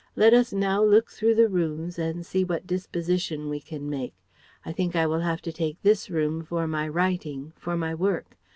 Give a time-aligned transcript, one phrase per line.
[0.15, 4.15] Let us now look through the rooms and see what disposition we can make.
[4.65, 8.35] I think I will have to take this room for my writing, for my work.